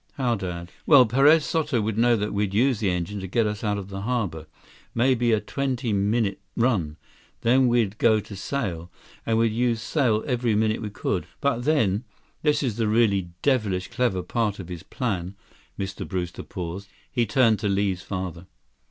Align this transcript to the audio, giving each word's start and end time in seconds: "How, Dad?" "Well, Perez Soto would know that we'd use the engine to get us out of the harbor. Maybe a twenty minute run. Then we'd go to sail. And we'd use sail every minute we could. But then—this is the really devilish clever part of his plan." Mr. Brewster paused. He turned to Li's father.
"How, 0.13 0.33
Dad?" 0.33 0.71
"Well, 0.87 1.05
Perez 1.05 1.45
Soto 1.45 1.79
would 1.79 1.95
know 1.95 2.15
that 2.15 2.33
we'd 2.33 2.55
use 2.55 2.79
the 2.79 2.89
engine 2.89 3.19
to 3.19 3.27
get 3.27 3.45
us 3.45 3.63
out 3.63 3.77
of 3.77 3.89
the 3.89 4.01
harbor. 4.01 4.47
Maybe 4.95 5.31
a 5.31 5.39
twenty 5.39 5.93
minute 5.93 6.41
run. 6.57 6.97
Then 7.41 7.67
we'd 7.67 7.99
go 7.99 8.19
to 8.19 8.35
sail. 8.35 8.89
And 9.27 9.37
we'd 9.37 9.51
use 9.51 9.79
sail 9.79 10.23
every 10.25 10.55
minute 10.55 10.81
we 10.81 10.89
could. 10.89 11.27
But 11.39 11.65
then—this 11.65 12.63
is 12.63 12.77
the 12.77 12.87
really 12.87 13.29
devilish 13.43 13.89
clever 13.89 14.23
part 14.23 14.57
of 14.57 14.69
his 14.69 14.81
plan." 14.81 15.35
Mr. 15.77 16.07
Brewster 16.07 16.41
paused. 16.41 16.87
He 17.11 17.27
turned 17.27 17.59
to 17.59 17.67
Li's 17.67 18.01
father. 18.01 18.47